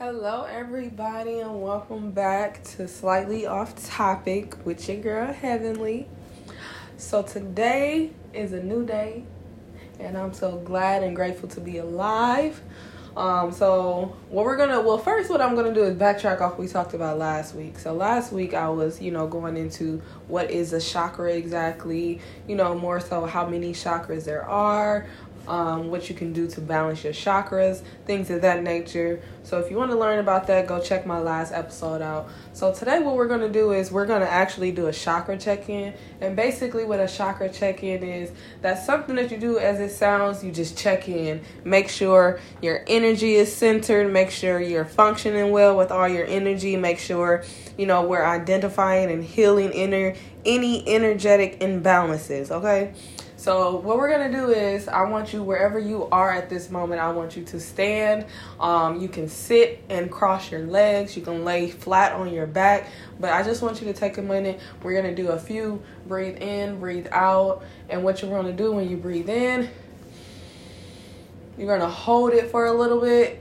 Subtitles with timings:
[0.00, 6.06] Hello, everybody, and welcome back to Slightly Off Topic with your girl Heavenly.
[6.96, 9.24] So, today is a new day,
[9.98, 12.62] and I'm so glad and grateful to be alive.
[13.16, 16.68] Um, so, what we're gonna, well, first, what I'm gonna do is backtrack off we
[16.68, 17.76] talked about last week.
[17.80, 22.54] So, last week I was, you know, going into what is a chakra exactly, you
[22.54, 25.08] know, more so how many chakras there are,
[25.48, 29.20] um, what you can do to balance your chakras, things of that nature.
[29.42, 32.28] So if you want to learn about that, go check my last episode out.
[32.52, 35.38] So today, what we're going to do is we're going to actually do a chakra
[35.38, 35.94] check in.
[36.20, 39.90] And basically, what a chakra check in is that's something that you do as it
[39.90, 40.44] sounds.
[40.44, 45.76] You just check in, make sure your energy is centered, make sure you're functioning well
[45.76, 47.44] with all your energy, make sure
[47.76, 52.50] you know we're identifying and healing inner any energetic imbalances.
[52.50, 52.92] Okay.
[53.38, 57.00] So what we're gonna do is I want you wherever you are at this moment,
[57.00, 58.26] I want you to stand.
[58.58, 61.16] Um, you can sit and cross your legs.
[61.16, 62.88] You can lay flat on your back.
[63.20, 64.58] But I just want you to take a minute.
[64.82, 67.62] We're gonna do a few breathe in, breathe out.
[67.88, 69.70] And what you're gonna do when you breathe in,
[71.56, 73.40] you're gonna hold it for a little bit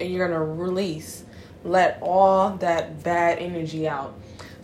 [0.00, 1.24] and you're gonna release.
[1.64, 4.14] Let all that bad energy out.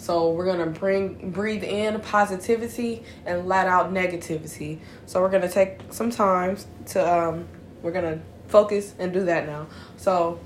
[0.04, 4.80] So we're gonna bring breathe in positivity and let out negativity.
[5.06, 7.48] So we're gonna take some time to um,
[7.80, 9.66] we're gonna focus and do that now.
[9.96, 10.40] So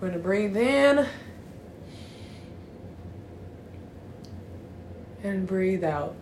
[0.00, 1.06] we're gonna breathe in
[5.22, 6.16] and breathe out.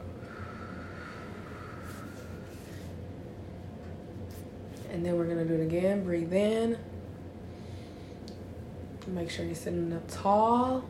[4.90, 6.02] And then we're gonna do it again.
[6.02, 6.76] Breathe in.
[9.06, 10.84] Make sure you're sitting up tall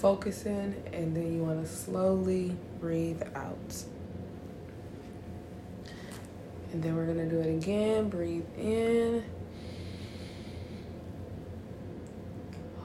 [0.00, 3.84] focusing, and then you want to slowly breathe out.
[6.72, 8.08] And then we're going to do it again.
[8.08, 9.24] Breathe in.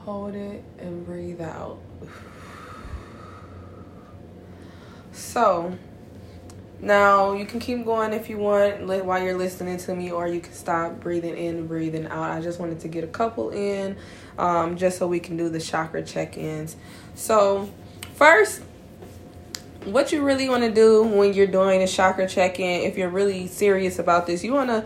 [0.04, 1.78] Hold it and breathe out.
[5.12, 5.76] So,
[6.80, 10.40] now you can keep going if you want while you're listening to me, or you
[10.40, 12.30] can stop breathing in breathing out.
[12.30, 13.96] I just wanted to get a couple in
[14.38, 16.76] um, just so we can do the chakra check ins.
[17.14, 17.70] So,
[18.14, 18.62] first,
[19.84, 23.08] what you really want to do when you're doing a chakra check in, if you're
[23.08, 24.84] really serious about this, you want to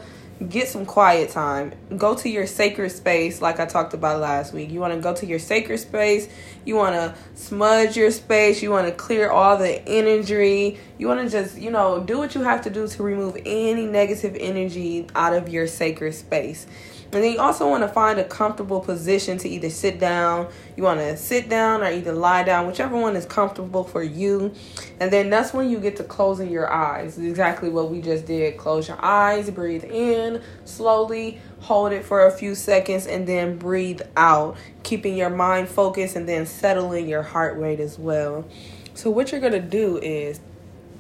[0.49, 1.73] get some quiet time.
[1.97, 4.71] Go to your sacred space, like I talked about last week.
[4.71, 6.29] You want to go to your sacred space.
[6.65, 8.63] You want to smudge your space.
[8.63, 10.79] You want to clear all the energy.
[10.99, 13.85] You want to just, you know, do what you have to do to remove any
[13.87, 16.67] negative energy out of your sacred space.
[17.13, 20.49] And then you also want to find a comfortable position to either sit down.
[20.77, 24.55] You want to sit down or either lie down, whichever one is comfortable for you.
[25.01, 27.19] And then that's when you get to closing your eyes.
[27.19, 28.57] Exactly what we just did.
[28.59, 34.03] Close your eyes, breathe in slowly, hold it for a few seconds, and then breathe
[34.17, 38.47] out, keeping your mind focused and then settling your heart rate as well.
[38.95, 40.41] So, what you're going to do is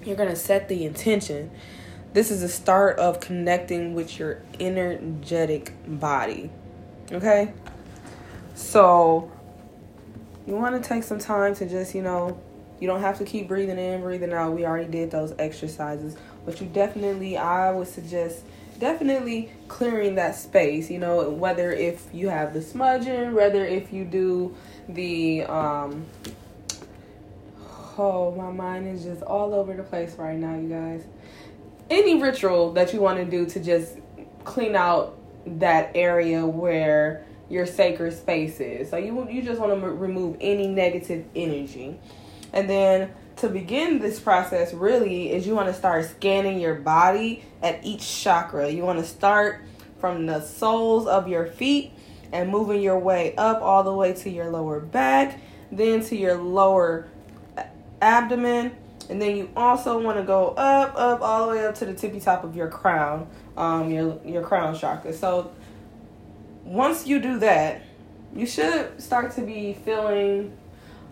[0.04, 1.50] you're going to set the intention
[2.12, 6.50] this is a start of connecting with your energetic body.
[7.12, 7.53] Okay?
[8.54, 9.31] So,
[10.47, 12.41] you want to take some time to just, you know,
[12.81, 14.53] you don't have to keep breathing in, breathing out.
[14.53, 16.16] We already did those exercises.
[16.44, 18.42] But you definitely, I would suggest
[18.78, 24.04] definitely clearing that space, you know, whether if you have the smudging, whether if you
[24.04, 24.56] do
[24.88, 26.06] the, um,
[27.98, 31.04] oh, my mind is just all over the place right now, you guys
[31.91, 33.97] any ritual that you want to do to just
[34.45, 38.91] clean out that area where your sacred space is.
[38.91, 41.99] So you you just want to m- remove any negative energy.
[42.53, 47.45] And then to begin this process really is you want to start scanning your body
[47.62, 48.71] at each chakra.
[48.71, 49.62] You want to start
[49.99, 51.93] from the soles of your feet
[52.33, 55.41] and moving your way up all the way to your lower back,
[55.72, 57.09] then to your lower
[57.57, 57.65] uh,
[58.01, 58.77] abdomen,
[59.10, 61.93] and then you also want to go up, up, all the way up to the
[61.93, 65.12] tippy top of your crown, um, your your crown chakra.
[65.12, 65.50] So
[66.65, 67.82] once you do that,
[68.34, 70.57] you should start to be feeling.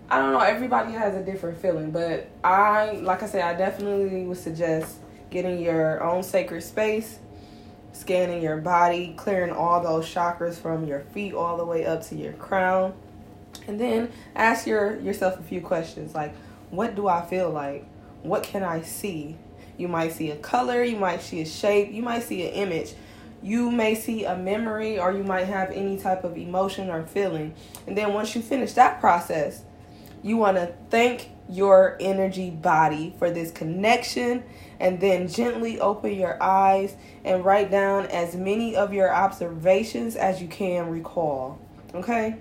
[0.09, 0.39] I don't know.
[0.39, 4.97] Everybody has a different feeling, but I, like I said, I definitely would suggest
[5.29, 7.19] getting your own sacred space,
[7.93, 12.15] scanning your body, clearing all those chakras from your feet all the way up to
[12.15, 12.95] your crown,
[13.67, 16.33] and then ask your yourself a few questions like
[16.70, 17.85] what do I feel like?
[18.23, 19.37] What can I see?
[19.76, 22.94] You might see a color, you might see a shape, you might see an image.
[23.41, 27.55] You may see a memory or you might have any type of emotion or feeling.
[27.87, 29.62] And then once you finish that process,
[30.23, 34.43] you want to thank your energy body for this connection
[34.81, 40.43] and then gently open your eyes and write down as many of your observations as
[40.43, 41.59] you can recall.
[41.94, 42.37] Okay?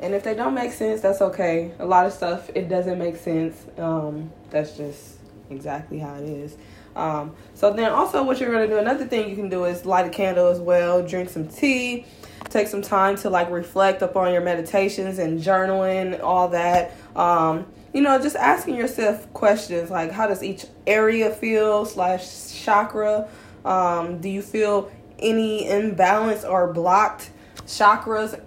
[0.00, 1.72] And if they don't make sense, that's okay.
[1.78, 3.64] A lot of stuff it doesn't make sense.
[3.78, 5.16] Um, that's just
[5.50, 6.56] exactly how it is.
[6.94, 10.06] Um, so then also what you're gonna do, another thing you can do is light
[10.06, 12.06] a candle as well, drink some tea,
[12.48, 16.92] take some time to like reflect upon your meditations and journaling, all that.
[17.14, 23.28] Um, you know, just asking yourself questions like how does each area feel slash chakra?
[23.64, 27.30] Um, do you feel any imbalance or blocked
[27.66, 28.38] chakras?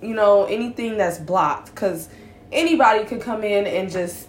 [0.00, 2.08] You know, anything that's blocked because
[2.52, 4.28] anybody could come in and just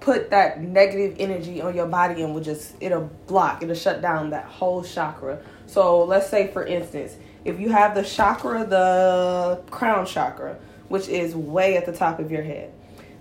[0.00, 4.30] put that negative energy on your body and will just it'll block it'll shut down
[4.30, 10.06] that whole chakra so let's say for instance if you have the chakra the crown
[10.06, 12.72] chakra which is way at the top of your head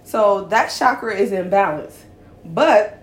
[0.07, 2.05] so that chakra is in balance.
[2.45, 2.97] But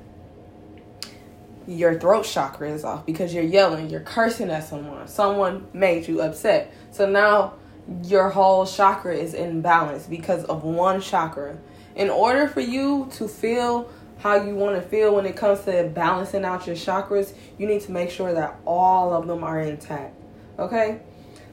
[1.66, 5.06] your throat chakra is off because you're yelling, you're cursing at someone.
[5.06, 6.72] Someone made you upset.
[6.92, 7.54] So now
[8.04, 11.56] your whole chakra is in balance because of one chakra.
[11.96, 15.90] In order for you to feel how you want to feel when it comes to
[15.94, 20.14] balancing out your chakras, you need to make sure that all of them are intact.
[20.58, 21.00] Okay?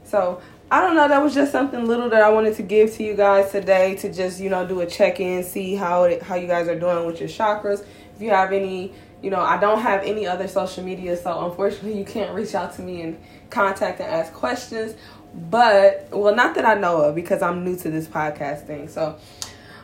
[0.03, 0.41] So
[0.71, 1.09] I don't know.
[1.09, 4.11] That was just something little that I wanted to give to you guys today to
[4.11, 7.05] just you know do a check in, see how it, how you guys are doing
[7.05, 7.85] with your chakras.
[8.15, 11.97] If you have any, you know, I don't have any other social media, so unfortunately
[11.97, 14.95] you can't reach out to me and contact and ask questions.
[15.33, 18.89] But well, not that I know of because I'm new to this podcast thing.
[18.89, 19.17] So,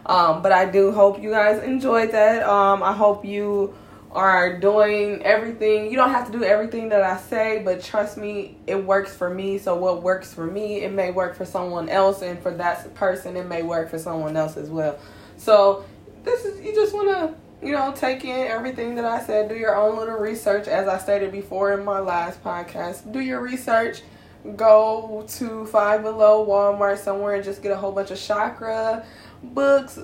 [0.05, 2.43] um, but I do hope you guys enjoyed that.
[2.43, 3.73] Um, I hope you
[4.11, 5.89] are doing everything.
[5.89, 9.29] You don't have to do everything that I say, but trust me, it works for
[9.29, 9.57] me.
[9.57, 13.37] So what works for me, it may work for someone else, and for that person,
[13.37, 14.97] it may work for someone else as well.
[15.37, 15.85] So
[16.23, 19.49] this is you just want to you know take in everything that I said.
[19.49, 23.11] Do your own little research, as I stated before in my last podcast.
[23.11, 24.01] Do your research.
[24.55, 29.05] Go to Five Below, Walmart, somewhere, and just get a whole bunch of chakra
[29.43, 29.97] books,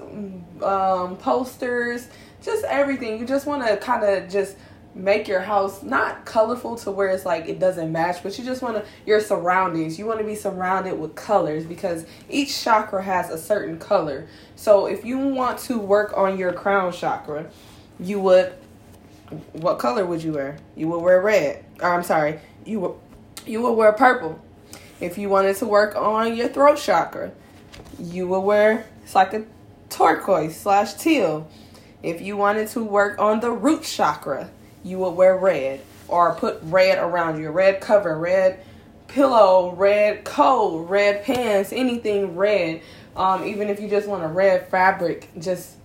[0.61, 2.07] um, posters
[2.43, 3.19] just everything.
[3.19, 4.57] You just want to kind of just
[4.95, 8.61] make your house not colorful to where it's like it doesn't match, but you just
[8.61, 9.97] want to your surroundings.
[9.97, 14.27] You want to be surrounded with colors because each chakra has a certain color.
[14.55, 17.49] So if you want to work on your crown chakra,
[17.99, 18.53] you would
[19.53, 20.57] what color would you wear?
[20.75, 21.65] You would wear red.
[21.81, 22.93] Or I'm sorry, you would
[23.45, 24.39] you would wear purple.
[24.99, 27.31] If you wanted to work on your throat chakra,
[27.99, 29.45] you would wear it's like a
[29.89, 31.49] turquoise slash teal.
[32.01, 34.49] If you wanted to work on the root chakra,
[34.83, 38.59] you would wear red or put red around your red cover, red
[39.07, 42.81] pillow, red coat, red pants, anything red.
[43.15, 45.75] Um, even if you just want a red fabric, just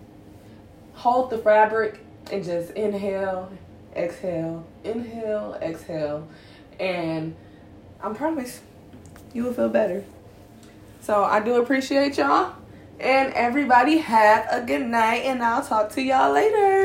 [0.95, 2.01] hold the fabric
[2.33, 3.53] and just inhale,
[3.95, 6.27] exhale, inhale, exhale,
[6.81, 7.37] and
[8.03, 8.61] I promise
[9.35, 10.05] you will feel better.
[11.01, 12.55] So I do appreciate y'all.
[13.01, 16.78] And everybody have a good night, and I'll talk to y'all later.